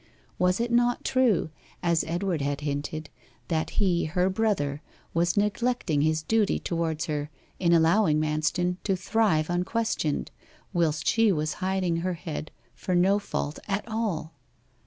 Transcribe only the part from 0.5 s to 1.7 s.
it not true,